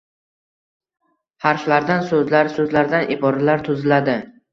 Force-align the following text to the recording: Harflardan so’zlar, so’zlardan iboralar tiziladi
Harflardan 1.45 2.01
so’zlar, 2.07 2.49
so’zlardan 2.55 3.13
iboralar 3.17 3.63
tiziladi 3.69 4.17